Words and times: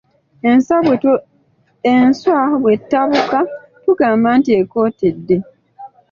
Enswa 0.49 2.41
bwe 2.61 2.73
tabuuka 2.89 3.39
tugamba 3.83 4.29
nti 4.39 4.49
ekootedde. 4.61 5.37